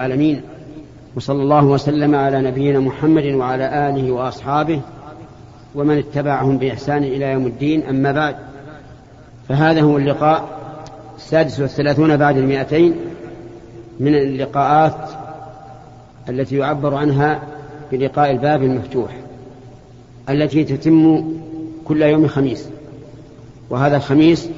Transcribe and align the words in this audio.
العالمين. 0.00 0.42
وصلى 1.16 1.42
الله 1.42 1.64
وسلم 1.64 2.14
على 2.14 2.40
نبينا 2.40 2.80
محمد 2.80 3.24
وعلى 3.24 3.88
آله 3.88 4.12
وأصحابه 4.12 4.80
ومن 5.74 5.98
اتبعهم 5.98 6.58
بإحسان 6.58 7.04
إلى 7.04 7.24
يوم 7.24 7.46
الدين. 7.46 7.82
أما 7.82 8.12
بعد 8.12 8.36
فهذا 9.48 9.80
هو 9.80 9.96
اللقاء 9.96 10.48
السادس 11.16 11.60
والثلاثون 11.60 12.16
بعد 12.16 12.36
المئتين 12.36 12.94
من 14.00 14.14
اللقاءات 14.14 15.10
التي 16.28 16.56
يعبر 16.56 16.94
عنها 16.94 17.42
بلقاء 17.92 18.30
الباب 18.30 18.62
المفتوح 18.62 19.10
التي 20.28 20.64
تتم 20.64 21.24
كل 21.84 22.02
يوم 22.02 22.28
خميس. 22.28 22.68
وهذا 23.70 23.96
الخميس 23.96 24.48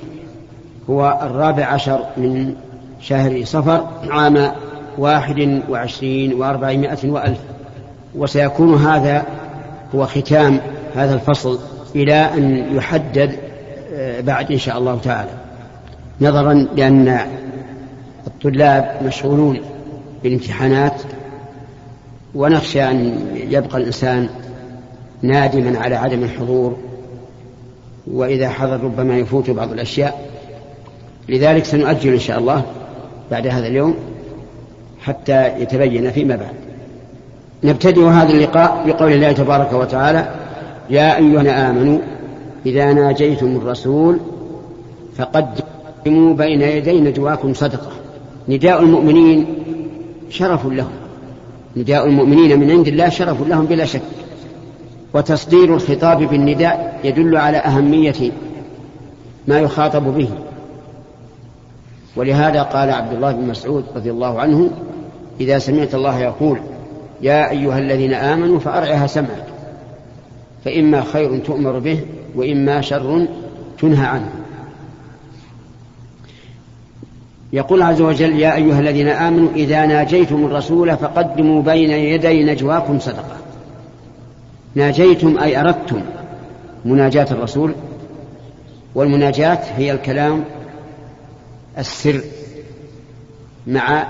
هو 0.91 1.19
الرابع 1.23 1.65
عشر 1.65 2.01
من 2.17 2.55
شهر 3.01 3.45
صفر 3.45 3.87
عام 4.11 4.53
واحد 4.99 5.63
وعشرين 5.71 6.35
وأربعمائة 6.35 7.11
وألف. 7.11 7.39
وسيكون 8.15 8.75
هذا 8.75 9.25
هو 9.95 10.07
ختام 10.07 10.61
هذا 10.95 11.15
الفصل 11.15 11.59
إلى 11.97 12.15
أن 12.15 12.77
يحدد 12.77 13.37
آه، 13.95 14.21
بعد 14.21 14.53
إن 14.53 14.59
شاء 14.59 14.79
الله 14.79 14.99
تعالى. 14.99 15.31
نظرا 16.21 16.55
لأن 16.77 17.21
الطلاب 18.27 18.99
مشغولون 19.05 19.61
بالامتحانات 20.23 21.03
ونخشى 22.35 22.83
أن 22.85 23.27
يبقى 23.35 23.79
الإنسان 23.79 24.29
نادما 25.23 25.79
على 25.79 25.97
عدم 25.97 26.23
الحضور 26.23 26.77
وإذا 28.07 28.49
حضر 28.49 28.85
ربما 28.85 29.19
يفوت 29.19 29.51
بعض 29.51 29.73
الأشياء. 29.73 30.31
لذلك 31.29 31.65
سنؤجل 31.65 32.13
إن 32.13 32.19
شاء 32.19 32.39
الله 32.39 32.63
بعد 33.31 33.47
هذا 33.47 33.67
اليوم. 33.67 33.95
حتى 35.03 35.61
يتبين 35.61 36.11
فيما 36.11 36.37
بعد. 36.37 36.55
نبتدئ 37.65 38.05
هذا 38.05 38.31
اللقاء 38.31 38.85
بقول 38.87 39.13
الله 39.13 39.33
تبارك 39.33 39.73
وتعالى 39.73 40.35
يا 40.91 41.17
أيها 41.17 41.71
آمنوا 41.71 41.99
إذا 42.67 42.93
ناجيتم 42.93 43.57
الرسول 43.57 44.19
فقدموا 45.17 46.35
بين 46.35 46.63
يدي 46.63 47.01
نجواكم 47.01 47.55
صدقة. 47.55 47.91
نداء 48.49 48.83
المؤمنين 48.83 49.47
شرف 50.31 50.67
لهم. 50.67 50.91
نداء 51.77 52.07
المؤمنين 52.07 52.61
من 52.61 52.71
عند 52.71 52.89
الله 52.89 53.09
شرف 53.09 53.49
لهم 53.49 53.67
بلا 53.67 53.85
شك. 53.85 54.03
وتصدير 55.15 55.75
الخطاب 55.75 56.19
بالنداء 56.19 57.01
يدل 57.05 57.37
على 57.37 57.57
أهمية 57.57 58.33
ما 59.49 59.59
يخاطب 59.59 60.15
به. 60.15 60.29
ولهذا 62.17 62.63
قال 62.63 62.91
عبد 62.91 63.13
الله 63.13 63.33
بن 63.33 63.49
مسعود 63.49 63.85
رضي 63.97 64.11
الله 64.11 64.41
عنه 64.41 64.71
إذا 65.41 65.59
سمعت 65.59 65.95
الله 65.95 66.19
يقول 66.19 66.61
يا 67.23 67.51
أيها 67.51 67.79
الذين 67.79 68.15
آمنوا 68.15 68.59
فأرعها 68.59 69.07
سمعك. 69.07 69.47
فإما 70.65 71.01
خير 71.01 71.39
تؤمر 71.39 71.79
به 71.79 72.01
وإما 72.35 72.81
شر 72.81 73.27
تنهى 73.79 74.07
عنه. 74.07 74.31
يقول 77.53 77.83
عز 77.83 78.01
وجل 78.01 78.39
يا 78.39 78.55
أيها 78.55 78.81
الذين 78.81 79.09
آمنوا 79.09 79.49
إذا 79.57 79.87
ناجيتم 79.87 80.45
الرسول 80.45 80.97
فقدموا 80.97 81.63
بين 81.63 81.91
يدي 81.91 82.45
نجواكم 82.45 82.99
صدقة. 82.99 83.37
ناجيتم 84.75 85.39
أي 85.39 85.61
أردتم 85.61 86.01
مناجاة 86.85 87.27
الرسول 87.31 87.75
والمناجاة 88.95 89.59
هي 89.77 89.93
الكلام 89.93 90.45
السر 91.79 92.21
مع 93.67 94.07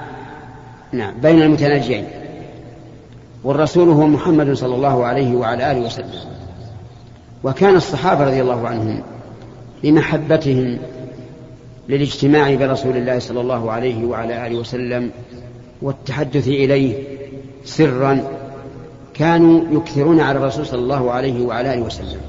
نعم 0.93 1.21
بين 1.21 1.43
المتناجين 1.43 2.05
والرسول 3.45 3.89
هو 3.89 4.07
محمد 4.07 4.53
صلى 4.53 4.75
الله 4.75 5.05
عليه 5.07 5.37
وعلى 5.37 5.71
آله 5.71 5.81
وسلم. 5.81 6.21
وكان 7.45 7.77
الصحابة 7.77 8.25
رضي 8.25 8.41
الله 8.41 8.69
عنهم 8.69 9.03
لمحبتهم 9.85 10.79
للاجتماع 11.89 12.55
برسول 12.55 12.97
الله 12.97 13.19
صلى 13.19 13.41
الله 13.41 13.73
عليه 13.73 14.05
وعلى 14.05 14.47
آله 14.47 14.57
وسلم 14.57 15.11
والتحدث 15.83 16.49
إليه 16.49 16.95
سرا 17.65 18.23
كانوا 19.15 19.63
يكثرون 19.71 20.21
على 20.21 20.39
الرسول 20.39 20.67
صلى 20.67 20.81
الله 20.81 21.11
عليه 21.11 21.47
وعلى 21.47 21.75
آله 21.75 21.83
وسلم 21.83 22.21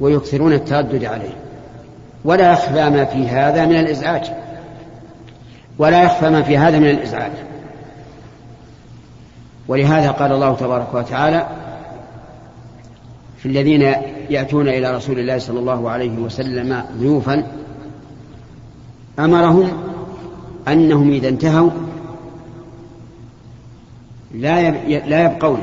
ويكثرون 0.00 0.52
التردد 0.52 1.04
عليه. 1.04 1.36
ولا 2.24 2.52
يخفى 2.52 2.90
ما 2.90 3.04
في 3.04 3.28
هذا 3.28 3.66
من 3.66 3.76
الإزعاج. 3.76 4.32
ولا 5.78 6.02
يخفى 6.02 6.30
ما 6.30 6.42
في 6.42 6.58
هذا 6.58 6.78
من 6.78 6.90
الإزعاج. 6.90 7.32
ولهذا 9.68 10.10
قال 10.10 10.32
الله 10.32 10.54
تبارك 10.54 10.94
وتعالى 10.94 11.46
في 13.38 13.46
الذين 13.46 13.82
يأتون 14.30 14.68
إلى 14.68 14.96
رسول 14.96 15.18
الله 15.18 15.38
صلى 15.38 15.58
الله 15.58 15.90
عليه 15.90 16.18
وسلم 16.18 16.82
ضيوفا 16.98 17.46
أمرهم 19.18 19.68
أنهم 20.68 21.10
إذا 21.10 21.28
انتهوا 21.28 21.70
لا 24.34 24.70
لا 24.88 25.24
يبقون 25.24 25.62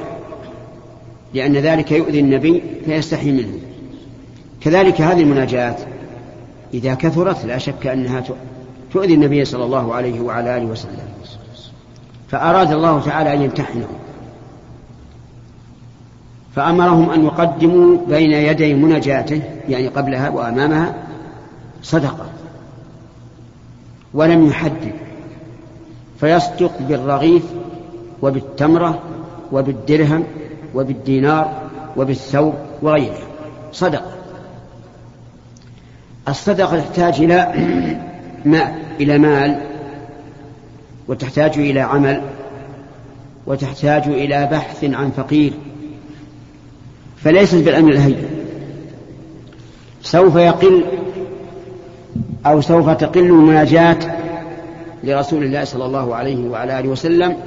لأن 1.34 1.54
ذلك 1.54 1.92
يؤذي 1.92 2.20
النبي 2.20 2.64
فيستحي 2.86 3.32
منه. 3.32 3.60
كذلك 4.62 5.02
هذه 5.02 5.22
المناجاة 5.22 5.76
إذا 6.74 6.94
كثرت 6.94 7.46
لا 7.46 7.58
شك 7.58 7.88
أنها 7.88 8.24
تؤذي 8.94 9.14
النبي 9.14 9.46
صلى 9.46 9.66
الله 9.66 9.96
عليه 9.96 10.22
وعلى 10.22 10.58
آله 10.58 10.66
وسلم. 10.66 11.00
فأراد 12.30 12.72
الله 12.72 13.02
تعالى 13.02 13.34
أن 13.34 13.42
يمتحنهم 13.42 13.98
فأمرهم 16.56 17.10
أن 17.10 17.26
يقدموا 17.26 17.98
بين 18.08 18.32
يدي 18.32 18.74
مناجاته 18.74 19.42
يعني 19.70 19.88
قبلها 19.88 20.30
وأمامها 20.30 20.96
صدقة. 21.84 22.26
ولم 24.14 24.48
يحدد. 24.48 24.94
فيصدق 26.20 26.72
بالرغيف 26.80 27.44
وبالتمرة 28.22 29.00
وبالدرهم 29.52 30.24
وبالدينار 30.76 31.54
وبالثوب 31.98 32.54
وغيره 32.82 33.28
صدقة. 33.72 34.12
الصدقة 36.28 36.80
تحتاج 36.80 37.22
إلى 37.22 37.54
ماء. 38.46 38.83
إلى 39.00 39.18
مال 39.18 39.62
وتحتاج 41.08 41.58
إلى 41.58 41.80
عمل 41.80 42.22
وتحتاج 43.48 44.08
إلى 44.08 44.50
بحث 44.52 44.84
عن 44.84 45.12
فقير 45.12 45.54
فليست 47.18 47.56
بالأمر 47.56 47.92
الهين. 47.92 48.18
سوف 50.02 50.36
يقل 50.36 50.84
أو 52.46 52.62
سوف 52.62 52.90
تقل 52.90 53.26
المناجاة 53.26 53.98
لرسول 55.04 55.44
الله 55.44 55.64
صلى 55.64 55.86
الله 55.86 56.16
عليه 56.16 56.50
وعلى 56.50 56.80
آله 56.80 56.90
وسلم 56.90 57.38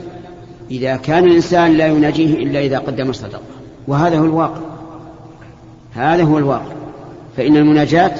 إذا 0.70 0.96
كان 0.96 1.24
الإنسان 1.24 1.72
لا 1.72 1.86
يناجيه 1.86 2.34
إلا 2.34 2.60
إذا 2.60 2.78
قدم 2.78 3.10
الصدقة. 3.10 3.40
وهذا 3.88 4.18
هو 4.18 4.24
الواقع. 4.24 4.60
هذا 5.94 6.22
هو 6.22 6.38
الواقع. 6.38 6.72
فإن 7.36 7.56
المناجاة 7.56 8.12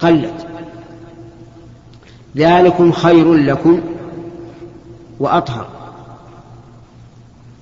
قلت. 0.00 0.46
ذلكم 2.36 2.92
خير 2.92 3.34
لكم 3.34 3.80
وأطهر. 5.20 5.68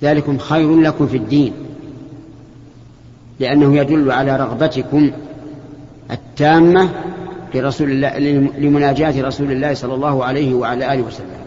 ذلكم 0.02 0.38
خير 0.38 0.76
لكم 0.80 1.06
في 1.06 1.16
الدين 1.16 1.52
لأنه 3.40 3.76
يدل 3.76 4.10
على 4.10 4.36
رغبتكم 4.36 5.10
التامة 6.10 6.88
لرسول 7.54 7.90
الله 7.90 8.18
لمناجاة 8.58 9.22
رسول 9.22 9.52
الله 9.52 9.74
صلى 9.74 9.94
الله 9.94 10.24
عليه 10.24 10.54
وعلى 10.54 10.94
آله 10.94 11.02
وسلم. 11.02 11.44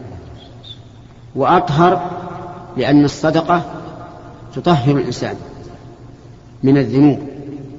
وأطهر 1.36 2.12
لأن 2.78 3.06
الصدقة 3.06 3.62
تطهر 4.56 4.98
الإنسان 4.98 5.36
من 6.64 6.78
الذنوب 6.78 7.20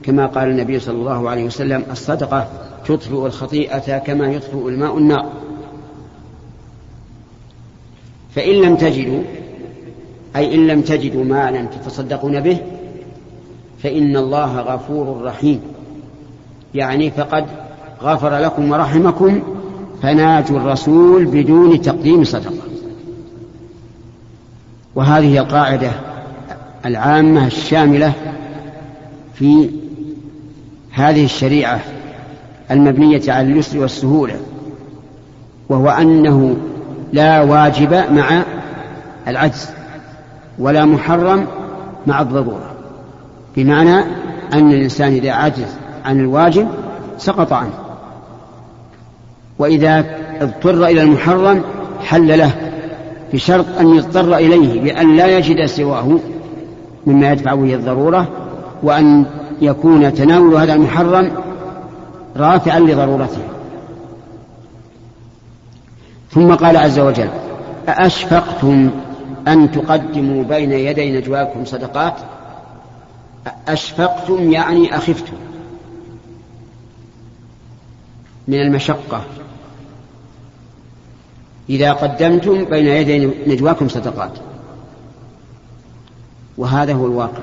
كما 0.03 0.27
قال 0.27 0.49
النبي 0.49 0.79
صلى 0.79 0.95
الله 0.95 1.31
عليه 1.31 1.45
وسلم 1.45 1.85
الصدقة 1.91 2.49
تطفئ 2.89 3.27
الخطيئة 3.27 3.99
كما 3.99 4.33
يطفئ 4.33 4.69
الماء 4.69 4.99
النار. 4.99 5.33
فإن 8.35 8.55
لم 8.55 8.77
تجدوا 8.77 9.23
أي 10.37 10.55
إن 10.55 10.67
لم 10.67 10.81
تجدوا 10.81 11.25
مالا 11.25 11.65
تتصدقون 11.65 12.41
به 12.41 12.59
فإن 13.83 14.17
الله 14.17 14.61
غفور 14.61 15.23
رحيم. 15.23 15.61
يعني 16.75 17.11
فقد 17.11 17.47
غفر 18.03 18.39
لكم 18.39 18.71
ورحمكم 18.71 19.43
فناجوا 20.03 20.59
الرسول 20.59 21.25
بدون 21.25 21.83
تقديم 21.83 22.25
صدقة. 22.25 22.69
وهذه 24.95 25.39
القاعدة 25.39 25.91
العامة 26.87 27.47
الشاملة 27.47 28.13
في 29.35 29.71
هذه 30.91 31.25
الشريعة 31.25 31.81
المبنية 32.71 33.23
على 33.29 33.53
اليسر 33.53 33.79
والسهولة 33.79 34.37
وهو 35.69 35.89
أنه 35.89 36.57
لا 37.13 37.43
واجب 37.43 37.93
مع 37.93 38.43
العجز 39.29 39.71
ولا 40.59 40.85
محرم 40.85 41.47
مع 42.07 42.21
الضرورة 42.21 42.71
بمعنى 43.57 43.99
أن 44.53 44.73
الإنسان 44.73 45.13
إذا 45.13 45.33
عجز 45.33 45.77
عن 46.05 46.21
الواجب 46.21 46.69
سقط 47.19 47.53
عنه 47.53 47.73
وإذا 49.59 50.05
اضطر 50.41 50.87
إلى 50.87 51.03
المحرم 51.03 51.63
حل 52.05 52.39
له 52.39 52.51
بشرط 53.33 53.67
أن 53.81 53.95
يضطر 53.95 54.37
إليه 54.37 54.81
بأن 54.81 55.17
لا 55.17 55.39
يجد 55.39 55.67
سواه 55.67 56.19
مما 57.07 57.33
يدفع 57.33 57.55
به 57.55 57.75
الضرورة 57.75 58.29
وأن 58.83 59.25
يكون 59.61 60.15
تناول 60.15 60.55
هذا 60.55 60.75
المحرم 60.75 61.31
رافعا 62.39 62.79
لضرورته. 62.81 63.43
ثم 66.31 66.55
قال 66.55 66.77
عز 66.77 66.99
وجل 66.99 67.31
أأشفقتم 67.89 68.91
أن 69.49 69.73
تقدموا 69.73 70.45
بين 70.45 70.73
يدي 70.73 71.19
نجواكم 71.19 71.65
صدقات؟ 71.65 72.15
أشفقتم 73.69 74.53
يعني 74.53 74.97
أخفتم. 74.97 75.37
من 78.49 78.61
المشقة. 78.61 79.25
إذا 81.71 81.93
قدمتم 81.93 82.65
بين 82.65 82.87
يدي 82.87 83.27
نجواكم 83.47 83.89
صدقات. 83.89 84.33
وهذا 86.59 86.93
هو 86.93 87.07
الواقع. 87.07 87.43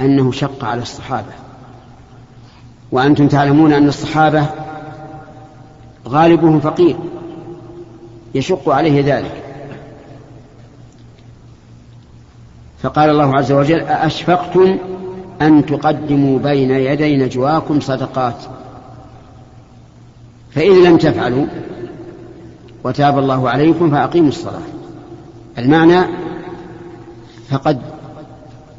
أنه 0.00 0.32
شق 0.32 0.64
على 0.64 0.82
الصحابة. 0.82 1.43
وأنتم 2.94 3.28
تعلمون 3.28 3.72
أن 3.72 3.88
الصحابة 3.88 4.46
غالبهم 6.08 6.60
فقير 6.60 6.96
يشق 8.34 8.68
عليه 8.68 9.16
ذلك. 9.16 9.42
فقال 12.82 13.10
الله 13.10 13.36
عز 13.36 13.52
وجل 13.52 13.80
أأشفقتم 13.80 14.78
أن 15.42 15.66
تقدموا 15.66 16.38
بين 16.38 16.70
يدي 16.70 17.16
نجواكم 17.16 17.80
صدقات؟ 17.80 18.36
فإن 20.50 20.84
لم 20.84 20.96
تفعلوا 20.96 21.46
وتاب 22.84 23.18
الله 23.18 23.50
عليكم 23.50 23.90
فأقيموا 23.90 24.28
الصلاة. 24.28 24.62
المعنى 25.58 26.04
فقد 27.50 27.80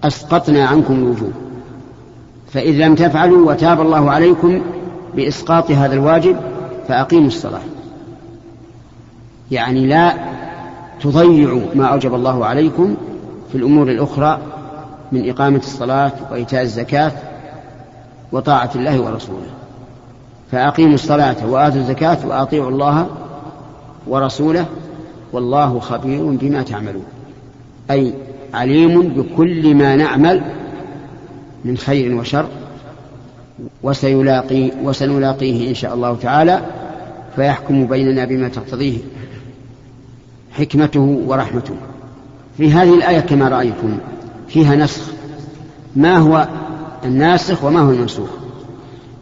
أسقطنا 0.04 0.66
عنكم 0.66 0.94
الوجوب 0.94 1.45
فإذ 2.56 2.72
لم 2.72 2.96
تفعلوا 2.96 3.52
وتاب 3.52 3.82
الله 3.82 4.12
عليكم 4.12 4.62
بإسقاط 5.16 5.72
هذا 5.72 5.94
الواجب 5.94 6.38
فأقيموا 6.88 7.28
الصلاة. 7.28 7.62
يعني 9.52 9.88
لا 9.88 10.14
تضيعوا 11.02 11.62
ما 11.76 11.86
أوجب 11.86 12.16
الله 12.16 12.46
عليكم 12.46 12.96
في 13.52 13.58
الأمور 13.58 13.88
الأخرى 13.88 14.40
من 15.12 15.30
إقامة 15.30 15.58
الصلاة 15.58 16.12
وإيتاء 16.32 16.62
الزكاة 16.62 17.12
وطاعة 18.32 18.70
الله 18.76 19.02
ورسوله. 19.02 19.50
فأقيموا 20.52 20.94
الصلاة 20.94 21.36
وآتوا 21.50 21.80
الزكاة 21.80 22.18
وأطيعوا 22.28 22.70
الله 22.70 23.08
ورسوله 24.08 24.66
والله 25.34 25.80
خبير 25.80 26.24
بما 26.26 26.64
تعملون. 26.64 27.06
أي 27.92 28.14
عليم 28.54 29.02
بكل 29.02 29.76
ما 29.76 29.96
نعمل 29.96 30.42
من 31.66 31.78
خير 31.78 32.16
وشر 32.16 32.46
وسيلاقي 33.84 34.72
وسنلاقيه 34.84 35.70
إن 35.70 35.76
شاء 35.76 35.94
الله 35.94 36.16
تعالى 36.22 36.62
فيحكم 37.36 37.88
بيننا 37.88 38.26
بما 38.26 38.50
تقتضيه 38.50 38.98
حكمته 40.52 41.24
ورحمته. 41.28 41.76
في 42.58 42.72
هذه 42.72 42.94
الآية 42.94 43.20
كما 43.20 43.50
رأيتم 43.50 43.98
فيها 44.48 44.76
نسخ. 44.76 45.02
ما 45.96 46.18
هو 46.18 46.48
الناسخ 47.06 47.64
وما 47.64 47.80
هو 47.80 47.90
المنسوخ؟ 47.92 48.30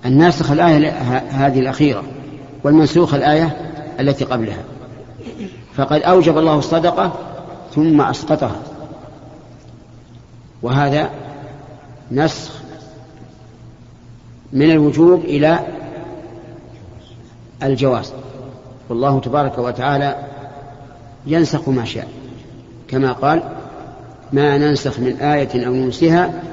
الناسخ 0.06 0.52
الآية 0.52 0.90
هذه 1.30 1.60
الأخيرة 1.60 2.04
والمنسوخ 2.64 3.14
الآية 3.14 3.58
التي 4.00 4.26
قبلها. 4.26 4.64
فقد 5.76 6.02
أوجب 6.02 6.38
الله 6.38 6.60
الصدقة 6.60 7.14
ثم 7.76 8.02
أسقطها. 8.02 8.56
وهذا 10.62 11.10
نسخ 12.14 12.52
من 14.54 14.72
الوجوب 14.72 15.26
إلى 15.26 15.60
الجواز. 17.64 18.14
والله 18.90 19.20
تبارك 19.20 19.58
وتعالى 19.58 20.16
ينسخ 21.28 21.70
ما 21.70 21.86
شاء. 21.86 22.08
كما 22.88 23.12
قال 23.12 23.44
ما 24.34 24.58
ننسخ 24.58 25.00
من 25.00 25.18
آية 25.18 25.68
أو 25.68 25.74
ننسها 25.74 26.44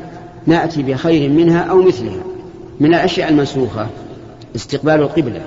نأتي 0.46 0.82
بخير 0.82 1.30
منها 1.30 1.60
أو 1.60 1.82
مثلها. 1.82 2.22
من 2.80 2.94
الأشياء 2.94 3.28
المنسوخة 3.28 3.86
استقبال 4.56 4.94
القبلة. 4.94 5.40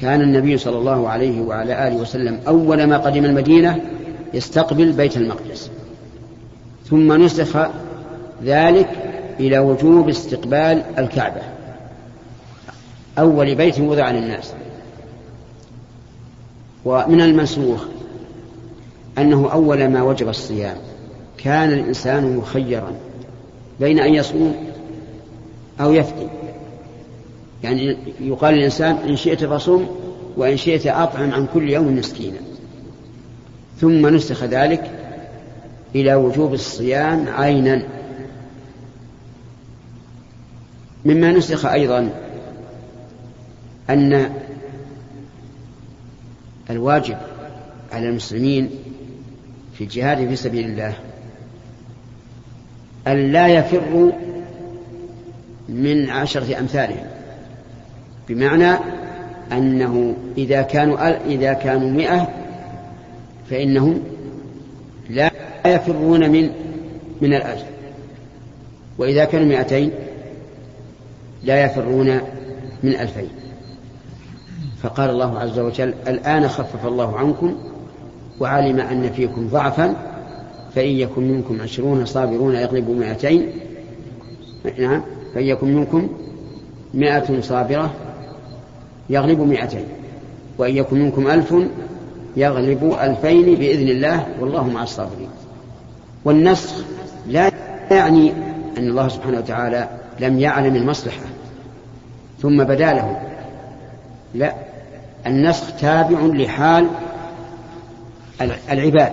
كان 0.00 0.20
النبي 0.20 0.58
صلى 0.58 0.78
الله 0.78 1.08
عليه 1.08 1.40
وعلى 1.40 1.88
آله 1.88 1.96
وسلم 1.96 2.40
أول 2.48 2.84
ما 2.84 2.98
قدم 2.98 3.24
المدينة 3.24 3.80
يستقبل 4.34 4.92
بيت 4.92 5.16
المقدس. 5.16 5.70
ثم 6.90 7.12
نسخ 7.22 7.68
ذلك 8.44 9.05
إلى 9.40 9.58
وجوب 9.58 10.08
استقبال 10.08 10.82
الكعبة. 10.98 11.42
أول 13.18 13.54
بيت 13.54 13.80
وضع 13.80 14.10
للناس. 14.10 14.52
ومن 16.84 17.20
المنسوخ 17.20 17.84
أنه 19.18 19.52
أول 19.52 19.88
ما 19.88 20.02
وجب 20.02 20.28
الصيام. 20.28 20.76
كان 21.38 21.72
الإنسان 21.72 22.36
مخيرا 22.36 22.92
بين 23.80 23.98
أن 23.98 24.14
يصوم 24.14 24.56
أو 25.80 25.92
يفطر. 25.92 26.28
يعني 27.64 27.96
يقال 28.20 28.54
للإنسان 28.54 28.96
إن 28.96 29.16
شئت 29.16 29.44
فصوم 29.44 29.88
وإن 30.36 30.56
شئت 30.56 30.86
أطعم 30.86 31.32
عن 31.32 31.46
كل 31.54 31.70
يوم 31.70 31.96
مسكينا. 31.96 32.38
ثم 33.80 34.06
نسخ 34.06 34.44
ذلك 34.44 34.90
إلى 35.94 36.14
وجوب 36.14 36.54
الصيام 36.54 37.28
عينا. 37.28 37.82
مما 41.06 41.32
نسخ 41.32 41.66
أيضا 41.66 42.10
أن 43.90 44.32
الواجب 46.70 47.16
على 47.92 48.08
المسلمين 48.08 48.70
في 49.74 49.84
الجهاد 49.84 50.28
في 50.28 50.36
سبيل 50.36 50.64
الله 50.64 50.94
أن 53.06 53.32
لا 53.32 53.48
يفروا 53.48 54.12
من 55.68 56.10
عشرة 56.10 56.58
أمثالهم 56.58 57.06
بمعنى 58.28 58.78
أنه 59.52 60.16
إذا 60.38 60.62
كانوا 60.62 61.26
إذا 61.26 61.52
كانوا 61.52 61.90
مئة 61.90 62.28
فإنهم 63.50 64.02
لا 65.10 65.30
يفرون 65.66 66.30
من 66.30 66.50
من 67.20 67.34
الأجر 67.34 67.64
وإذا 68.98 69.24
كانوا 69.24 69.46
مئتين 69.46 69.90
لا 71.46 71.64
يفرون 71.64 72.20
من 72.82 72.94
ألفين. 72.94 73.28
فقال 74.82 75.10
الله 75.10 75.38
عز 75.38 75.58
وجل 75.58 75.94
الآن 76.08 76.48
خفف 76.48 76.86
الله 76.86 77.16
عنكم 77.16 77.56
وعلم 78.40 78.80
أن 78.80 79.10
فيكم 79.10 79.48
ضعفا 79.48 79.94
فإن 80.74 80.88
يكن 80.88 81.22
منكم 81.22 81.62
عشرون 81.62 82.04
صابرون 82.04 82.54
يغلبوا 82.54 82.94
مئتين. 82.94 83.50
نعم 84.78 85.02
فإن 85.34 85.44
يكن 85.44 85.74
منكم 85.74 86.08
مئة 86.94 87.40
صابرة 87.40 87.90
يغلب 89.10 89.40
مئتين 89.40 89.84
وإن 90.58 90.76
يكن 90.76 90.98
منكم 90.98 91.30
ألف 91.30 91.54
يغلب 92.36 92.96
ألفين 93.00 93.54
بإذن 93.54 93.88
الله 93.88 94.26
والله 94.40 94.68
مع 94.68 94.82
الصابرين. 94.82 95.28
والنسخ 96.24 96.74
لا 97.28 97.50
يعني 97.90 98.32
أن 98.78 98.88
الله 98.88 99.08
سبحانه 99.08 99.38
وتعالى 99.38 99.88
لم 100.20 100.40
يعلم 100.40 100.76
المصلحة. 100.76 101.35
ثم 102.42 102.64
بدا 102.64 102.92
له. 102.92 103.20
لا 104.34 104.54
النسخ 105.26 105.76
تابع 105.76 106.20
لحال 106.20 106.88
العباد. 108.70 109.12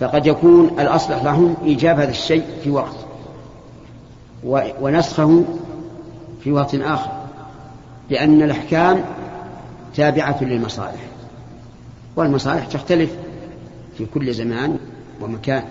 فقد 0.00 0.26
يكون 0.26 0.70
الأصلح 0.80 1.24
لهم 1.24 1.54
إيجاب 1.64 2.00
هذا 2.00 2.10
الشيء 2.10 2.44
في 2.64 2.70
وقت 2.70 2.96
ونسخه 4.80 5.44
في 6.44 6.52
وقت 6.52 6.74
آخر 6.74 7.10
لأن 8.10 8.42
الأحكام 8.42 9.04
تابعة 9.96 10.44
للمصالح 10.44 11.00
والمصالح 12.16 12.66
تختلف 12.66 13.10
في 13.98 14.06
كل 14.06 14.34
زمان 14.34 14.78
ومكان 15.20 15.62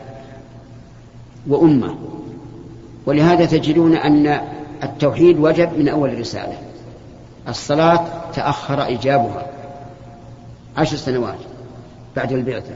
وأمة. 1.48 1.96
ولهذا 3.06 3.46
تجدون 3.46 3.96
أن 3.96 4.42
التوحيد 4.84 5.40
وجب 5.40 5.78
من 5.78 5.90
أول 5.90 6.10
الرسالة 6.10 6.58
الصلاة 7.48 8.06
تأخر 8.34 8.86
إيجابها. 8.86 9.46
عشر 10.78 10.98
سنوات 10.98 11.40
بعد 12.16 12.32
البعثة. 12.32 12.74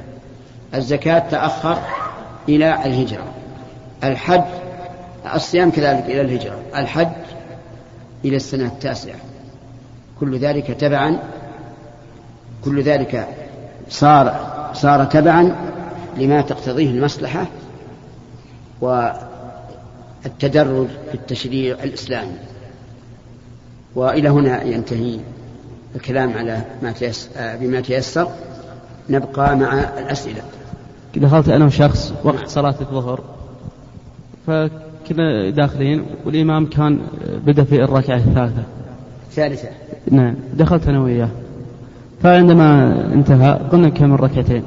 الزكاة 0.76 1.20
تأخر 1.20 1.78
إلى 2.50 2.86
الهجرة. 2.86 3.24
الحج 4.04 4.44
الصيام 5.36 5.72
كذلك 5.72 6.06
إلى 6.06 6.22
الهجرة. 6.22 6.60
الحج 6.76 7.08
إلى 8.26 8.36
السنة 8.36 8.66
التاسعة. 8.66 9.16
كل 10.20 10.38
ذلك 10.38 10.68
تبعا. 10.68 11.20
كل 12.66 12.84
ذلك 12.84 13.28
صار 13.90 14.50
صار 14.74 15.06
تبعا 15.06 15.56
لما 16.18 16.42
تقتضيه 16.42 16.90
المصلحة. 16.90 17.46
والتدرج 20.24 20.88
في 21.10 21.14
التشريع 21.14 21.84
الإسلامي. 21.84 22.38
وإلى 23.96 24.30
هنا 24.30 24.64
ينتهي 24.64 25.20
الكلام 25.96 26.34
على 26.34 26.62
ما 26.84 26.92
تيسر 26.92 27.30
بما 27.62 27.82
تيسر. 27.82 28.28
نبقى 29.10 29.58
مع 29.58 29.74
الأسئلة. 29.74 30.42
دخلت 31.16 31.50
أنا 31.50 31.66
وشخص 31.66 32.14
وقت 32.24 32.48
صلاة 32.48 32.76
الظهر 32.82 33.22
فكنا 34.48 35.50
داخلين 35.50 36.06
والإمام 36.26 36.66
كان 36.66 37.00
بدأ 37.46 37.64
في 37.64 37.84
الركعة 37.84 38.18
الثالثة. 38.18 38.64
الثالثة. 39.30 39.70
نعم. 40.12 40.36
دخلت 40.54 40.88
أنا 40.88 41.02
وياه. 41.02 41.30
فعندما 42.24 42.96
انتهى 43.14 43.60
قلنا 43.72 43.88
نكمل 43.88 44.20
ركعتين 44.20 44.64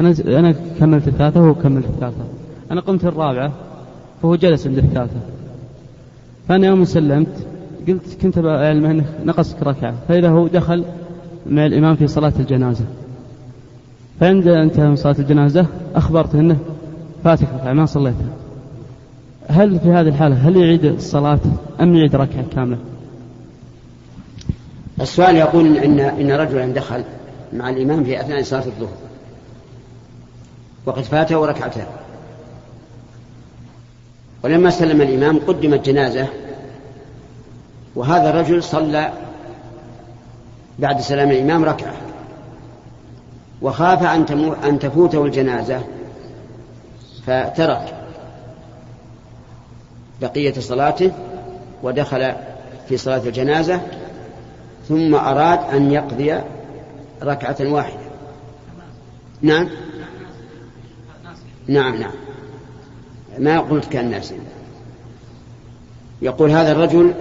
أنا 0.00 0.14
أنا 0.26 0.54
كملت 0.80 1.08
الثالثة 1.08 1.40
وهو 1.40 1.54
كملت 1.54 1.86
الثالثة. 1.86 2.24
أنا 2.70 2.80
قمت 2.80 3.04
الرابعة. 3.04 3.52
فهو 4.22 4.34
جلس 4.34 4.66
عند 4.66 4.78
الثالثة. 4.78 5.20
فأنا 6.48 6.66
يوم 6.66 6.84
سلمت 6.84 7.46
قلت 7.88 8.22
كنت 8.22 8.38
أعلم 8.38 8.84
أنه 8.84 9.04
نقصك 9.24 9.62
ركعة. 9.62 9.94
فإذا 10.08 10.28
هو 10.28 10.46
دخل 10.46 10.84
مع 11.46 11.66
الإمام 11.66 11.96
في 11.96 12.06
صلاة 12.06 12.32
الجنازة. 12.40 12.84
فعند 14.20 14.48
انتهى 14.48 14.88
من 14.88 14.96
صلاة 14.96 15.16
الجنازة 15.18 15.66
أخبرته 15.94 16.40
أنه 16.40 16.58
فاتك 17.24 17.48
ركعة 17.54 17.72
ما 17.72 17.86
صليتها. 17.86 18.32
هل 19.48 19.80
في 19.80 19.88
هذه 19.88 20.08
الحالة 20.08 20.48
هل 20.48 20.56
يعيد 20.56 20.84
الصلاة 20.84 21.40
أم 21.80 21.94
يعيد 21.94 22.16
ركعة 22.16 22.44
كاملة؟ 22.54 22.78
السؤال 25.00 25.36
يقول 25.36 25.76
إن 25.76 26.00
إن 26.00 26.32
رجلا 26.32 26.66
دخل 26.66 27.04
مع 27.52 27.70
الإمام 27.70 28.04
في 28.04 28.20
أثناء 28.20 28.42
صلاة 28.42 28.64
الظهر 28.66 28.96
وقد 30.86 31.02
فاته 31.02 31.46
ركعتان. 31.46 31.86
ولما 34.42 34.70
سلم 34.70 35.00
الإمام 35.02 35.38
قدمت 35.38 35.86
جنازة 35.86 36.26
وهذا 37.94 38.30
الرجل 38.30 38.62
صلى 38.62 39.12
بعد 40.78 41.00
سلام 41.00 41.30
الإمام 41.30 41.64
ركعة 41.64 41.94
وخاف 43.62 44.02
أن, 44.02 44.54
أن 44.64 44.78
تفوته 44.78 45.24
الجنازة 45.24 45.82
فترك 47.26 47.94
بقية 50.20 50.60
صلاته 50.60 51.12
ودخل 51.82 52.32
في 52.88 52.96
صلاة 52.96 53.22
الجنازة 53.26 53.80
ثم 54.88 55.14
أراد 55.14 55.58
أن 55.74 55.92
يقضي 55.92 56.40
ركعة 57.22 57.56
واحدة. 57.60 58.02
نعم؟ 59.42 59.68
نعم 61.66 61.96
نعم. 61.96 62.21
ما 63.38 63.60
قلت 63.60 63.84
كأن 63.84 64.10
ناس 64.10 64.34
يقول 66.22 66.50
هذا 66.50 66.72
الرجل 66.72 67.14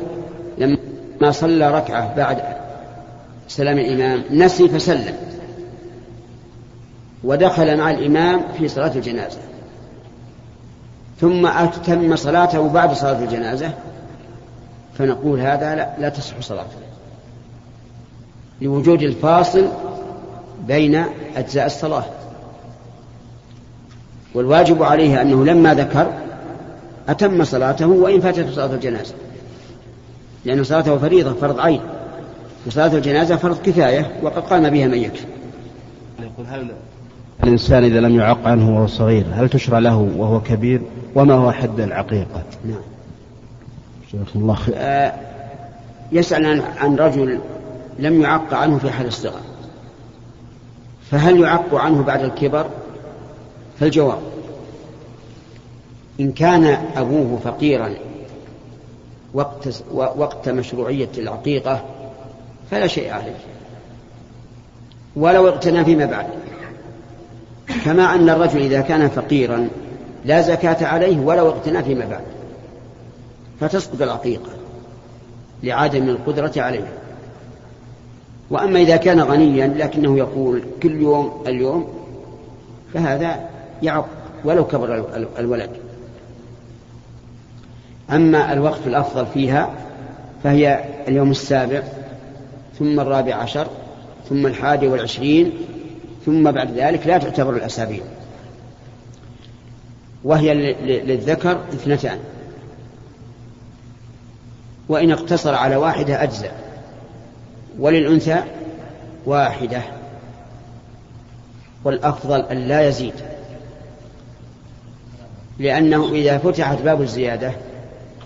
لما 0.58 1.32
صلى 1.32 1.72
ركعة 1.72 2.16
بعد 2.16 2.42
سلام 3.48 3.78
الإمام 3.78 4.24
نسي 4.32 4.70
فسلم. 4.70 5.16
ودخل 7.24 7.78
مع 7.78 7.92
الإمام 7.92 8.42
في 8.58 8.68
صلاة 8.68 8.96
الجنازة. 8.96 9.40
ثم 11.22 11.46
أتم 11.46 12.16
صلاته 12.16 12.70
بعد 12.70 12.94
صلاة 12.94 13.24
الجنازة. 13.24 13.74
فنقول 14.98 15.40
هذا 15.40 15.76
لا, 15.76 15.96
لا 16.00 16.10
تصح 16.10 16.40
صلاته. 16.40 16.78
لوجود 18.62 19.02
الفاصل 19.02 19.68
بين 20.68 21.06
أجزاء 21.36 21.66
الصلاة. 21.66 22.06
والواجب 24.36 24.84
عليه 24.84 25.22
أنه 25.22 25.46
لما 25.46 25.74
ذكر 25.74 26.08
أتم 27.10 27.44
صلاته 27.44 27.88
وإن 27.88 28.22
فاتته 28.22 28.52
صلاة 28.52 28.74
الجنازة. 28.74 29.14
لأن 30.46 30.64
صلاته 30.64 30.98
فريضة 30.98 31.34
فرض 31.34 31.60
عين. 31.60 31.82
وصلاة 32.68 32.96
الجنازة 32.96 33.36
فرض 33.36 33.58
كفاية 33.62 34.12
وقد 34.24 34.42
قام 34.42 34.70
بها 34.70 34.88
من 34.88 34.98
يكفي. 34.98 35.26
يقول 36.20 36.46
هل 36.48 36.68
الإنسان 37.44 37.84
إذا 37.84 38.00
لم 38.00 38.16
يعق 38.16 38.48
عنه 38.48 38.76
وهو 38.76 38.88
صغير 38.88 39.26
هل 39.34 39.50
تشرع 39.50 39.80
له 39.80 40.10
وهو 40.18 40.42
كبير؟ 40.42 40.82
وما 41.16 41.34
هو 41.34 41.52
حد 41.52 41.80
العقيقة؟ 41.80 42.44
نعم. 42.66 42.82
جزاكم 44.14 44.40
الله 44.40 44.54
خير. 44.54 44.74
آه 44.78 45.14
يسأل 46.12 46.64
عن 46.78 46.96
رجل 46.96 47.40
لم 48.00 48.22
يعق 48.22 48.54
عنه 48.54 48.78
في 48.78 48.92
حال 48.92 49.08
الصغر 49.08 49.40
فهل 51.12 51.40
يعق 51.40 51.76
عنه 51.76 52.04
بعد 52.04 52.24
الكبر؟ 52.24 52.66
فالجواب 53.82 54.20
إن 56.20 56.32
كان 56.32 56.66
أبوه 56.96 57.40
فقيرا 57.44 57.94
وقت, 59.34 59.84
وقت 59.94 60.50
مشروعية 60.50 61.10
العقيقة 61.18 61.86
فلا 62.72 62.88
شيء 62.88 63.14
عليه. 63.14 63.36
ولو 65.16 65.48
اغتنى 65.48 65.86
فيما 65.86 66.06
بعد. 66.06 66.28
كما 67.86 68.16
أن 68.16 68.30
الرجل 68.30 68.62
إذا 68.62 68.82
كان 68.82 69.10
فقيرا 69.10 69.70
لا 70.26 70.42
زكاة 70.42 70.86
عليه 70.88 71.20
ولو 71.20 71.48
اغتنى 71.48 71.84
فيما 71.84 72.06
بعد. 72.06 72.24
فتسقط 73.60 74.02
العقيقة 74.02 74.50
لعدم 75.64 76.10
القدرة 76.10 76.54
عليها 76.58 76.92
وأما 78.50 78.80
إذا 78.80 78.98
كان 78.98 79.20
غنيا 79.20 79.68
لكنه 79.68 80.18
يقول 80.18 80.64
كل 80.84 81.02
يوم 81.02 81.44
اليوم 81.48 81.88
فهذا 82.94 83.50
يعق 83.84 84.08
ولو 84.44 84.68
كبر 84.68 85.06
الولد. 85.40 85.70
أما 88.12 88.54
الوقت 88.54 88.88
الأفضل 88.88 89.26
فيها 89.26 89.74
فهي 90.44 90.86
اليوم 91.08 91.32
السابع 91.32 91.84
ثم 92.80 93.00
الرابع 93.00 93.36
عشر 93.36 93.68
ثم 94.30 94.48
الحادي 94.48 94.88
والعشرين 94.88 95.52
ثم 96.26 96.52
بعد 96.52 96.72
ذلك 96.72 97.08
لا 97.08 97.18
تعتبر 97.18 97.56
الأسابيع. 97.56 98.04
وهي 100.24 100.54
للذكر 100.84 101.52
اثنتان. 101.74 102.20
وإن 104.90 105.12
اقتصر 105.12 105.56
على 105.56 105.76
واحدة 105.76 106.24
أجزاء 106.24 106.56
وللأنثى 107.80 108.44
واحدة. 109.26 109.82
والأفضل 111.84 112.42
أن 112.42 112.58
لا 112.58 112.88
يزيد. 112.88 113.14
لأنه 115.62 116.10
إذا 116.12 116.38
فتحت 116.38 116.82
باب 116.82 117.02
الزيادة 117.02 117.52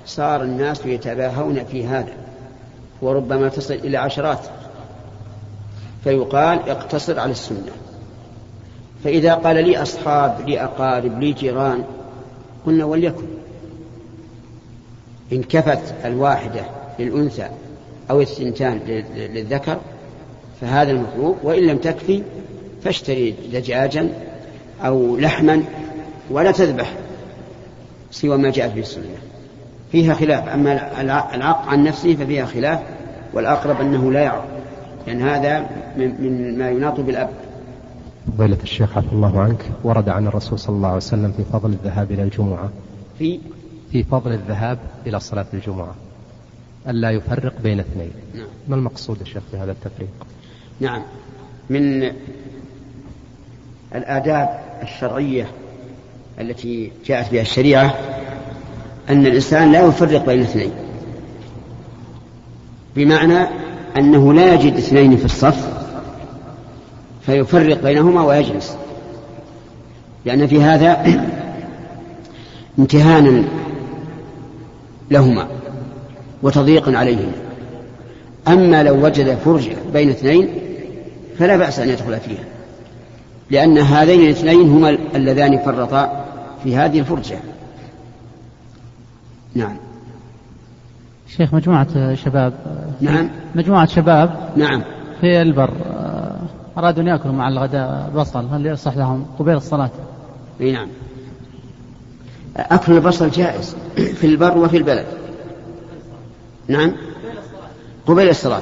صار 0.06 0.44
الناس 0.44 0.86
يتباهون 0.86 1.64
في 1.66 1.88
هذا 1.88 2.14
وربما 3.02 3.50
تصل 3.50 3.74
إلى 3.74 3.98
عشرات. 3.98 4.40
فيقال 6.04 6.70
اقتصر 6.70 7.20
على 7.20 7.32
السنة. 7.32 7.72
فإذا 9.04 9.34
قال 9.34 9.56
لي 9.56 9.82
أصحاب 9.82 10.38
لي 10.48 10.64
أقارب 10.64 11.20
لي 11.20 11.34
جيران 11.34 11.84
قلنا 12.66 12.86
وليكن. 12.86 13.28
إن 15.34 15.44
كفت 15.44 15.94
الواحدة 16.06 16.62
للأنثى 17.00 17.50
أو 18.10 18.22
الثنتان 18.22 18.80
للذكر 19.16 19.78
فهذا 20.62 20.92
المطلوب 20.92 21.38
وإن 21.44 21.64
لم 21.64 21.78
تكفي 21.78 22.24
فاشتري 22.84 23.36
دجاجا 23.54 24.10
أو 24.82 25.18
لحما 25.18 25.64
ولا 26.30 26.52
تذبح. 26.52 27.05
سوى 28.12 28.38
ما 28.38 28.52
جاء 28.52 28.70
في 28.70 28.80
السنة. 28.80 29.06
فيها 29.92 30.14
خلاف. 30.14 30.48
أما 30.48 31.02
العق 31.36 31.68
عن 31.68 31.84
نفسه 31.84 32.16
ففيها 32.16 32.46
خلاف 32.46 32.80
والأقرب 33.34 33.82
أنه 33.82 34.12
لا 34.12 34.20
يعق 34.22 34.46
لأن 35.08 35.22
هذا 35.22 35.70
من 35.98 36.58
ما 36.58 36.70
يناط 36.70 37.00
بالأب. 37.00 37.30
فضيلة 38.38 38.58
الشيخ 38.64 38.98
عفى 38.98 39.12
الله 39.12 39.40
عنك 39.40 39.66
ورد 39.84 40.10
عن 40.10 40.28
الرسول 40.28 40.60
صلى 40.60 40.76
الله 40.76 40.88
عليه 40.88 40.98
وسلم 40.98 41.32
في 41.32 41.44
فضل 41.44 41.70
الذهاب 41.70 42.12
إلى 42.12 42.24
الجمعة. 42.24 42.70
في؟ 43.20 43.40
في 43.92 44.04
فضل 44.04 44.32
الذهاب 44.32 44.78
إلى 45.08 45.20
صلاة 45.20 45.46
الجمعة. 45.54 45.96
ألا 46.88 47.12
يفرق 47.12 47.54
بين 47.64 47.80
اثنين. 47.80 48.12
نعم. 48.36 48.48
ما 48.68 48.76
المقصود 48.76 49.20
يا 49.20 49.26
شيخ 49.26 49.44
بهذا 49.54 49.72
التفريق؟ 49.72 50.10
نعم. 50.80 51.02
من 51.70 52.12
الآداب 53.96 54.60
الشرعية 54.84 55.48
التي 56.42 56.92
جاءت 57.06 57.32
بها 57.32 57.42
الشريعة 57.42 57.94
أن 59.10 59.26
الإنسان 59.26 59.72
لا 59.72 59.88
يفرق 59.88 60.26
بين 60.26 60.42
اثنين 60.42 60.72
بمعنى 62.96 63.48
أنه 63.98 64.34
لا 64.34 64.54
يجد 64.54 64.78
اثنين 64.78 65.18
في 65.18 65.26
الصف 65.26 65.70
فيفرق 67.26 67.82
بينهما 67.84 68.24
ويجلس. 68.24 68.78
لأن 70.26 70.48
في 70.48 70.62
هذا 70.62 71.06
امتهانا 72.80 73.44
لهما 75.12 75.48
وتضييق 76.44 76.98
عليهما. 76.98 77.32
أما 78.48 78.84
لو 78.84 79.06
وجد 79.06 79.38
فرجة 79.46 79.76
بين 79.94 80.10
اثنين 80.10 80.50
فلا 81.40 81.58
بأس 81.58 81.80
أن 81.80 81.90
يدخل 81.90 82.20
فيها 82.20 82.44
لأن 83.52 83.78
هذين 83.78 84.22
الاثنين 84.22 84.70
هما 84.70 84.98
اللذان 85.16 85.58
فرطا 85.58 86.25
في 86.64 86.78
هذه 86.78 87.00
الفرجة. 87.00 87.40
نعم. 89.56 89.78
شيخ 91.28 91.54
مجموعة 91.54 92.16
شباب. 92.16 92.54
نعم. 93.02 93.30
مجموعة 93.56 93.86
شباب 93.86 94.50
نعم. 94.56 94.84
في 95.22 95.42
البر 95.42 95.74
أرادوا 96.78 97.04
أن 97.04 97.08
يأكلوا 97.08 97.34
مع 97.34 97.48
الغداء 97.48 98.12
بصل. 98.16 98.46
هل 98.46 98.66
يصح 98.66 98.98
لهم 98.98 99.26
قبيل 99.40 99.56
الصلاة؟ 99.56 99.90
إي 100.62 100.72
نعم. 100.72 100.88
أكل 102.58 102.92
البصل 102.94 103.30
جائز 103.30 103.76
في 103.96 104.28
البر 104.28 104.58
وفي 104.58 104.78
البلد. 104.78 105.06
نعم. 106.68 106.92
قبيل 108.08 108.30
الصلاة. 108.30 108.62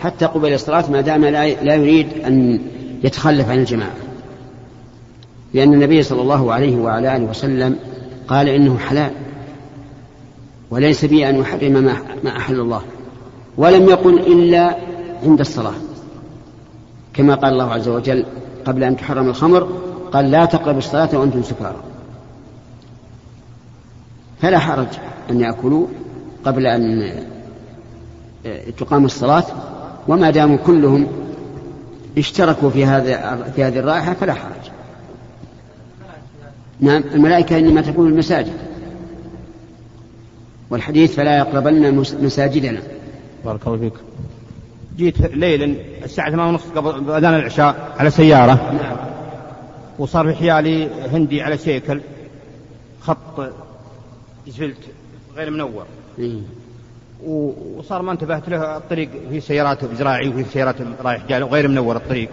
حتى 0.00 0.26
قبيل 0.26 0.54
الصلاة 0.54 0.90
ما 0.90 1.00
دام 1.00 1.24
لا 1.24 1.74
يريد 1.74 2.08
أن 2.26 2.60
يتخلف 3.04 3.50
عن 3.50 3.58
الجماعة. 3.58 3.94
لأن 5.54 5.74
النبي 5.74 6.02
صلى 6.02 6.22
الله 6.22 6.52
عليه 6.52 6.76
وعلى 6.76 7.16
آله 7.16 7.24
وسلم 7.24 7.76
قال 8.28 8.48
إنه 8.48 8.78
حلال 8.78 9.10
وليس 10.70 11.04
بي 11.04 11.28
أن 11.28 11.40
أحرم 11.40 11.72
ما 12.24 12.36
أحل 12.36 12.60
الله 12.60 12.82
ولم 13.56 13.88
يقل 13.88 14.18
إلا 14.18 14.76
عند 15.22 15.40
الصلاة 15.40 15.74
كما 17.14 17.34
قال 17.34 17.52
الله 17.52 17.72
عز 17.72 17.88
وجل 17.88 18.24
قبل 18.64 18.84
أن 18.84 18.96
تحرم 18.96 19.28
الخمر 19.28 19.68
قال 20.12 20.30
لا 20.30 20.44
تقربوا 20.44 20.78
الصلاة 20.78 21.08
وأنتم 21.12 21.42
سكارى 21.42 21.80
فلا 24.40 24.58
حرج 24.58 24.86
أن 25.30 25.40
يأكلوا 25.40 25.86
قبل 26.44 26.66
أن 26.66 27.12
تقام 28.78 29.04
الصلاة 29.04 29.44
وما 30.08 30.30
داموا 30.30 30.56
كلهم 30.56 31.06
اشتركوا 32.18 32.70
في 32.70 32.84
هذا 32.84 33.36
في 33.56 33.64
هذه 33.64 33.78
الرائحة 33.78 34.14
فلا 34.14 34.34
حرج. 34.34 34.61
نعم 36.82 37.02
الملائكة 37.14 37.58
إنما 37.58 37.80
تكون 37.80 38.06
في 38.06 38.12
المساجد. 38.12 38.56
والحديث 40.70 41.14
فلا 41.14 41.38
يقربن 41.38 41.94
مساجدنا. 41.94 42.82
بارك 43.44 43.66
الله 43.66 43.78
فيك. 43.78 43.92
جيت 44.96 45.20
ليلا 45.20 45.76
الساعة 46.04 46.30
ثمانية 46.30 46.50
ونصف 46.50 46.78
قبل 46.78 47.10
أذان 47.10 47.34
العشاء 47.34 47.94
على 47.98 48.10
سيارة 48.10 48.72
نعم. 48.72 48.96
وصار 49.98 50.32
في 50.32 50.34
حيالي 50.34 50.90
هندي 51.12 51.42
على 51.42 51.56
سيكل 51.56 52.00
خط 53.00 53.52
زفلت 54.48 54.78
غير 55.36 55.50
منور 55.50 55.86
إيه؟ 56.18 56.40
وصار 57.26 58.02
ما 58.02 58.12
انتبهت 58.12 58.48
له 58.48 58.76
الطريق 58.76 59.10
في 59.30 59.40
سيارات 59.40 59.94
زراعي 59.94 60.28
وفي 60.28 60.44
سيارات 60.44 60.76
رايح 61.00 61.26
جاي 61.28 61.42
غير 61.42 61.68
منور 61.68 61.96
الطريق 61.96 62.30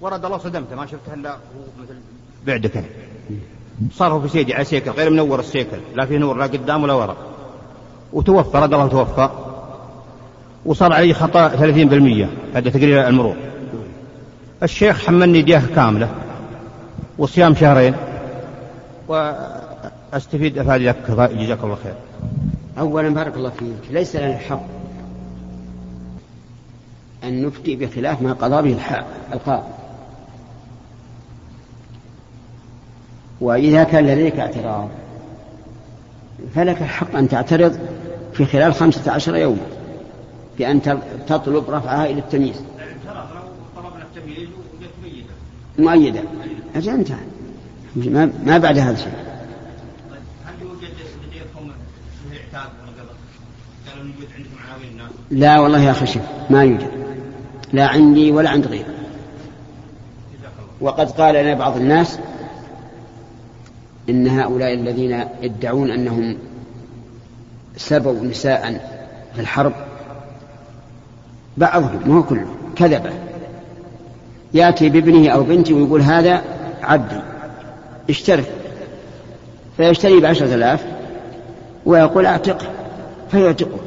ورد 0.00 0.24
الله 0.24 0.38
صدمته 0.38 0.76
ما 0.76 0.86
شفته 0.86 1.14
إلا 1.14 1.30
هو 1.30 1.82
مثل 1.82 1.94
بعدك. 2.46 2.84
صار 3.92 4.12
هو 4.12 4.20
في 4.20 4.28
سيدي 4.28 4.54
على 4.54 4.64
سيكل 4.64 4.90
غير 4.90 5.10
منور 5.10 5.40
السيكل 5.40 5.76
لا 5.94 6.06
في 6.06 6.18
نور 6.18 6.36
لا 6.36 6.44
قدام 6.44 6.82
ولا 6.82 6.92
ورا. 6.92 7.16
وتوفى 8.12 8.58
رد 8.58 8.74
الله 8.74 8.88
توفى. 8.88 9.30
وصار 10.66 10.92
علي 10.92 11.14
خطأ 11.14 11.48
30% 11.48 12.28
هذا 12.54 12.70
تقرير 12.70 13.08
المرور. 13.08 13.36
الشيخ 14.62 15.06
حملني 15.06 15.42
دياه 15.42 15.62
كاملة 15.74 16.08
وصيام 17.18 17.54
شهرين. 17.54 17.94
وأستفيد 19.08 20.58
افادي 20.58 20.88
لك 20.88 21.10
جزاك 21.10 21.64
الله 21.64 21.76
خير. 21.84 21.94
أولا 22.78 23.08
بارك 23.08 23.36
الله 23.36 23.50
فيك 23.50 23.90
ليس 23.90 24.16
لنا 24.16 24.36
الحق 24.36 24.62
أن 27.24 27.46
نفتي 27.46 27.76
بخلاف 27.76 28.22
ما 28.22 28.32
قضى 28.32 28.62
به 28.62 28.78
القاضي. 29.32 29.77
وإذا 33.40 33.84
كان 33.84 34.06
لديك 34.06 34.38
اعتراض 34.38 34.88
فلك 36.54 36.82
الحق 36.82 37.16
أن 37.16 37.28
تعترض 37.28 37.78
في 38.32 38.44
خلال 38.46 38.74
خمسة 38.74 39.12
عشر 39.12 39.36
يوما 39.36 39.66
بأن 40.58 41.00
تطلب 41.26 41.70
رفعها 41.70 42.06
إلى 42.06 42.18
التمييز. 42.18 42.62
مؤيدة. 45.78 46.20
أجل 46.76 46.90
انتهى 46.90 47.16
ما 48.44 48.58
بعد 48.58 48.78
هذا 48.78 48.92
الشيء. 48.92 49.12
لا 55.30 55.60
والله 55.60 55.82
يا 55.82 55.92
خشب 55.92 56.20
ما 56.50 56.64
يوجد. 56.64 56.90
لا 57.72 57.86
عندي 57.86 58.32
ولا 58.32 58.50
عند 58.50 58.66
غيري. 58.66 58.84
وقد 60.80 61.10
قال 61.10 61.34
لنا 61.34 61.54
بعض 61.54 61.76
الناس 61.76 62.18
إن 64.08 64.28
هؤلاء 64.28 64.74
الذين 64.74 65.24
يدعون 65.42 65.90
أنهم 65.90 66.36
سبوا 67.76 68.24
نساء 68.24 68.90
في 69.34 69.40
الحرب 69.40 69.72
بعضهم 71.56 72.14
ما 72.14 72.22
كله 72.22 72.46
كذبة 72.76 73.10
يأتي 74.54 74.88
بابنه 74.88 75.30
أو 75.30 75.42
بنته 75.42 75.74
ويقول 75.74 76.00
هذا 76.00 76.42
عبدي 76.82 77.20
اشترك. 78.10 78.52
فيشتري 79.76 80.20
بعشرة 80.20 80.54
آلاف 80.54 80.84
ويقول 81.86 82.26
أعتقه 82.26 82.66
فيعتقه. 83.30 83.78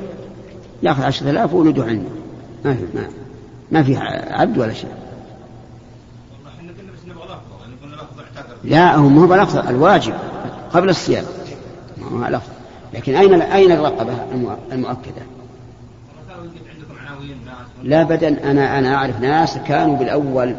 يأخذ 0.83 1.03
عشرة 1.03 1.29
آلاف 1.29 1.53
وولده 1.53 1.83
عنده. 1.83 2.09
ما 2.65 2.73
في 2.73 2.83
ما, 2.95 3.07
ما 3.71 3.83
في 3.83 3.97
عبد 4.31 4.57
ولا 4.57 4.73
شيء. 4.73 4.89
لا 8.63 8.95
هو 8.95 9.09
ما 9.09 9.21
هو 9.21 9.27
بالأفضل 9.27 9.67
الواجب 9.69 10.13
قبل 10.73 10.89
الصيام. 10.89 11.23
ما 11.97 12.07
هو 12.07 12.27
الأفضل. 12.27 12.53
لكن 12.93 13.15
أين 13.15 13.41
أين 13.41 13.71
الرقبة 13.71 14.13
المؤكدة؟ 14.71 15.21
لا 17.83 18.03
بدن 18.03 18.33
أنا 18.33 18.79
أنا 18.79 18.95
أعرف 18.95 19.21
ناس 19.21 19.57
كانوا 19.57 19.97
بالأول 19.97 20.55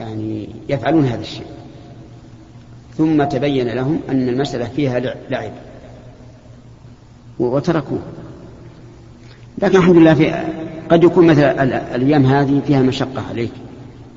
يعني 0.00 0.48
يفعلون 0.68 1.04
هذا 1.04 1.20
الشيء. 1.20 1.46
ثم 2.98 3.24
تبين 3.24 3.68
لهم 3.68 4.00
أن 4.08 4.28
المسألة 4.28 4.64
فيها 4.64 5.00
لعب. 5.30 5.52
وتركوه. 7.38 8.02
لكن 9.58 9.78
الحمد 9.78 9.96
لله 9.96 10.14
في 10.14 10.44
قد 10.90 11.04
يكون 11.04 11.26
مثلا 11.26 11.62
الأيام 11.94 12.26
هذه 12.26 12.62
فيها 12.66 12.82
مشقة 12.82 13.22
عليك. 13.30 13.52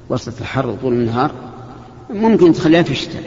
وسط 0.10 0.42
الحر 0.42 0.76
طول 0.82 0.94
النهار. 0.94 1.32
ممكن 2.10 2.54
تخليها 2.54 2.84
في 2.84 2.92
الشتاء. 2.92 3.24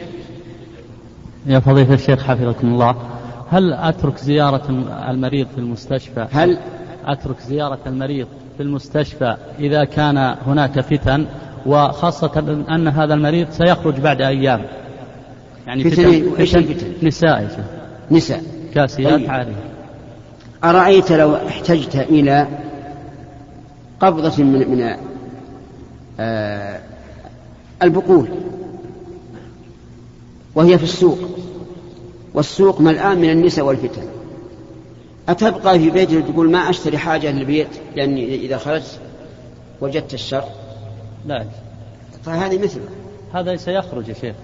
يا 1.45 1.59
فضيلة 1.59 1.93
الشيخ 1.93 2.23
حفظكم 2.23 2.67
الله. 2.67 2.95
هل 3.49 3.73
أترك 3.73 4.17
زيارة 4.17 4.69
المريض 5.09 5.47
في 5.47 5.57
المستشفى؟ 5.57 6.27
هل 6.31 6.57
أترك 7.05 7.39
زيارة 7.39 7.79
المريض 7.87 8.27
في 8.57 8.63
المستشفى 8.63 9.37
إذا 9.59 9.83
كان 9.83 10.17
هناك 10.17 10.79
فتن؟ 10.79 11.25
وخاصة 11.65 12.63
أن 12.69 12.87
هذا 12.87 13.13
المريض 13.13 13.47
سيخرج 13.51 13.99
بعد 13.99 14.21
أيام. 14.21 14.61
يعني 15.67 15.83
فتن, 15.83 16.29
فتن, 16.45 16.61
فتن؟ 16.61 17.07
نساء. 17.07 17.65
نساء. 18.11 18.43
كاسيات 18.73 19.13
طيب. 19.13 19.29
عارية. 19.29 19.55
أرأيت 20.63 21.11
لو 21.11 21.35
احتجت 21.35 21.95
إلى 21.95 22.47
قبضة 23.99 24.43
من 24.43 24.71
من 24.71 24.95
آه 26.19 26.79
البقول؟ 27.83 28.27
وهي 30.55 30.77
في 30.77 30.83
السوق. 30.83 31.19
والسوق 32.33 32.81
ملآن 32.81 33.17
من 33.17 33.29
النساء 33.29 33.65
والفتن. 33.65 34.01
أتبقى 35.29 35.79
في 35.79 35.89
بيتك 35.89 36.23
تقول 36.27 36.51
ما 36.51 36.69
أشتري 36.69 36.97
حاجة 36.97 37.31
للبيت 37.31 37.67
لأني 37.95 38.35
إذا 38.35 38.57
خرجت 38.57 38.99
وجدت 39.81 40.13
الشر؟ 40.13 40.43
لا. 41.25 41.45
فهذه 42.25 42.57
مثله. 42.63 42.83
هذا 43.33 43.55
سيخرج 43.55 44.07
يا 44.07 44.13
شيخ. 44.13 44.35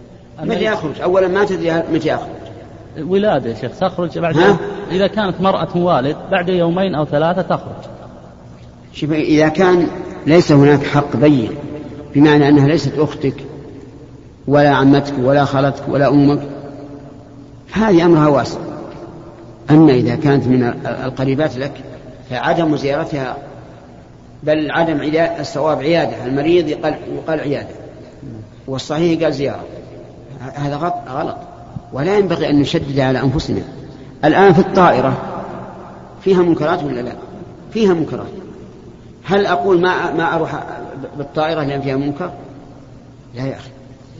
متى 0.41 0.65
يخرج؟ 0.65 1.01
أولا 1.01 1.27
ما 1.27 1.45
تدري 1.45 1.83
متى 1.93 2.09
يخرج؟ 2.09 2.29
ولادة 2.99 3.49
يا 3.49 3.55
شيخ 3.55 3.71
تخرج 3.79 4.19
بعد 4.19 4.37
ها؟ 4.37 4.57
إذا 4.91 5.07
كانت 5.07 5.41
مرأة 5.41 5.77
والد 5.77 6.17
بعد 6.31 6.49
يومين 6.49 6.95
أو 6.95 7.05
ثلاثة 7.05 7.41
تخرج. 7.41 7.83
شوف 8.93 9.11
إذا 9.11 9.47
كان 9.47 9.87
ليس 10.27 10.51
هناك 10.51 10.83
حق 10.83 11.17
بين 11.17 11.49
بمعنى 12.15 12.49
أنها 12.49 12.67
ليست 12.67 12.93
أختك 12.97 13.33
ولا 14.47 14.69
عمتك 14.69 15.13
ولا 15.23 15.45
خالتك 15.45 15.83
ولا 15.89 16.09
أمك. 16.09 16.39
هذه 17.71 18.05
أمرها 18.05 18.27
واسع 18.27 18.59
أما 19.69 19.91
إذا 19.91 20.15
كانت 20.15 20.47
من 20.47 20.73
القريبات 21.05 21.57
لك 21.57 21.71
فعدم 22.29 22.77
زيارتها 22.77 23.37
بل 24.43 24.71
عدم 24.71 25.01
الصواب 25.39 25.79
عيادة. 25.79 26.25
المريض 26.25 26.67
يقال, 26.67 26.95
يقال 27.15 27.39
عيادة. 27.39 27.69
والصحيح 28.67 29.23
قال 29.23 29.33
زيارة. 29.33 29.63
هذا 30.53 30.93
غلط. 31.09 31.35
ولا 31.93 32.17
ينبغي 32.17 32.49
أن 32.49 32.59
نشدد 32.59 32.99
على 32.99 33.21
أنفسنا. 33.21 33.61
الآن 34.25 34.53
في 34.53 34.59
الطائرة 34.59 35.17
فيها 36.23 36.41
منكرات 36.41 36.83
ولا 36.83 37.01
لا؟ 37.01 37.13
فيها 37.73 37.93
منكرات. 37.93 38.27
هل 39.23 39.45
أقول 39.45 39.81
ما 39.81 40.13
ما 40.13 40.35
أروح 40.35 40.63
بالطائرة 41.17 41.63
لأن 41.63 41.81
فيها 41.81 41.95
منكر؟ 41.95 42.31
لا 43.35 43.45
يا 43.45 43.55
أخي. 43.55 43.69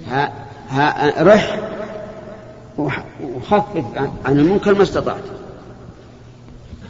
ها 0.08 0.32
ها 0.70 1.24
رح 1.24 1.58
وخفف 2.78 3.84
عن 4.26 4.40
المنكر 4.40 4.74
ما 4.76 4.84
استطعت. 4.84 5.24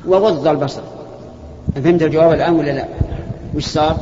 وغض 0.06 0.48
البصر. 0.48 0.82
فهمت 1.76 2.04
الجواب 2.04 2.34
الآن 2.34 2.54
ولا 2.54 2.72
لا؟ 2.72 2.86
وش 3.56 3.66
صار 3.66 3.98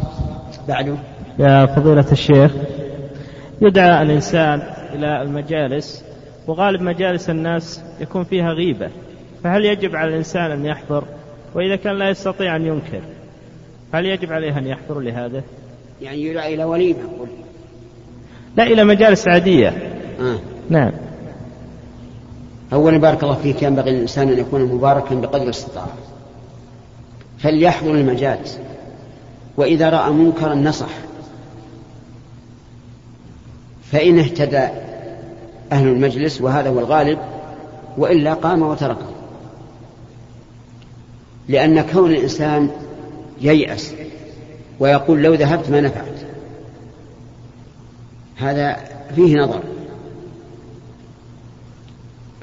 بعده؟ 0.67 0.95
يا 1.39 1.65
فضيلة 1.65 2.11
الشيخ 2.11 2.51
يدعى 3.61 4.01
الإنسان 4.01 4.61
إلى 4.93 5.21
المجالس 5.21 6.03
وغالب 6.47 6.81
مجالس 6.81 7.29
الناس 7.29 7.81
يكون 7.99 8.23
فيها 8.23 8.51
غيبة. 8.51 8.89
فهل 9.43 9.65
يجب 9.65 9.95
على 9.95 10.09
الإنسان 10.09 10.51
أن 10.51 10.65
يحضر؟ 10.65 11.03
وإذا 11.55 11.75
كان 11.75 11.97
لا 11.99 12.09
يستطيع 12.09 12.55
أن 12.55 12.65
ينكر 12.65 13.01
هل 13.93 14.05
يجب 14.05 14.33
عليه 14.33 14.57
أن 14.57 14.67
يحضر 14.67 14.99
لهذا؟ 14.99 15.43
يعني 16.01 16.23
يدعى 16.23 16.53
إلى 16.53 16.63
وليمة. 16.63 16.99
لا 18.57 18.63
إلى 18.63 18.83
مجالس 18.83 19.27
عادية. 19.27 19.67
آه. 20.19 20.39
نعم. 20.69 20.91
أولا 22.73 22.97
بارك 22.97 23.23
الله 23.23 23.35
فيك 23.35 23.63
ينبغي 23.63 23.91
الإنسان 23.91 24.29
أن 24.29 24.39
يكون 24.39 24.61
مباركا 24.61 25.15
بقدر 25.15 25.43
الاستطاعة 25.43 25.93
فليحضر 27.39 27.91
المجالس. 27.91 28.59
وإذا 29.57 29.89
رأى 29.89 30.11
منكرا 30.11 30.55
نصح. 30.55 30.89
فإن 33.91 34.19
اهتدى 34.19 34.67
أهل 35.71 35.87
المجلس 35.87 36.41
وهذا 36.41 36.69
هو 36.69 36.79
الغالب 36.79 37.19
وإلا 37.97 38.33
قام 38.33 38.61
وتركه. 38.61 39.07
لأن 41.47 41.81
كون 41.81 42.11
الإنسان 42.11 42.69
ييأس 43.41 43.93
ويقول 44.79 45.23
لو 45.23 45.33
ذهبت 45.33 45.69
ما 45.69 45.81
نفعت. 45.81 46.16
هذا 48.37 48.77
فيه 49.15 49.35
نظر. 49.35 49.59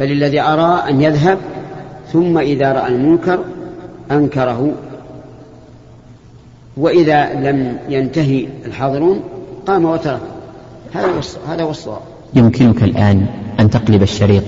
بل 0.01 0.13
الذي 0.13 0.41
أرى 0.41 0.91
أن 0.91 1.01
يذهب 1.01 1.39
ثم 2.13 2.39
إذا 2.39 2.73
رأى 2.73 2.89
المنكر 2.89 3.45
أنكره. 4.11 4.73
وإذا 6.77 7.35
لم 7.35 7.79
ينتهي 7.89 8.49
الحاضرون 8.67 9.21
قام 9.67 9.85
وترك. 9.85 10.21
هذا 11.49 11.63
هو 11.63 11.71
الصواب. 11.71 12.01
يمكنك 12.35 12.83
الآن 12.83 13.27
أن 13.61 13.71
تقلب 13.71 14.03
الشريط. 14.03 14.45